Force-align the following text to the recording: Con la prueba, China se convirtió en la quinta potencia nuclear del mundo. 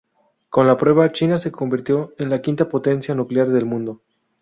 Con 0.49 0.65
la 0.65 0.77
prueba, 0.77 1.11
China 1.11 1.37
se 1.37 1.51
convirtió 1.51 2.15
en 2.17 2.31
la 2.31 2.41
quinta 2.41 2.67
potencia 2.69 3.13
nuclear 3.13 3.49
del 3.49 3.65
mundo. 3.67 4.01